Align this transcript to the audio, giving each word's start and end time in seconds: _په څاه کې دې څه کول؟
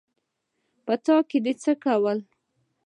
_په 0.85 0.93
څاه 1.03 1.21
کې 1.29 1.37
دې 1.45 1.53
څه 1.61 1.71
کول؟ 1.83 2.19